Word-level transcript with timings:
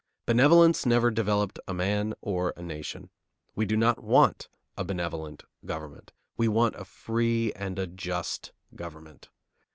Benevolence 0.25 0.83
never 0.83 1.11
developed 1.11 1.59
a 1.67 1.75
man 1.75 2.15
or 2.21 2.55
a 2.57 2.63
nation. 2.63 3.11
We 3.53 3.67
do 3.67 3.77
not 3.77 4.03
want 4.03 4.49
a 4.75 4.83
benevolent 4.83 5.43
government. 5.63 6.11
We 6.37 6.47
want 6.47 6.73
a 6.73 6.85
free 6.85 7.53
and 7.53 7.77
a 7.77 7.85
just 7.85 8.51
government. 8.73 9.29